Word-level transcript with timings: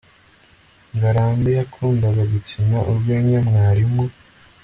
ngarambe 0.95 1.49
yakundaga 1.59 2.23
gukina 2.33 2.77
urwenya 2.89 3.39
mwarimu 3.47 4.05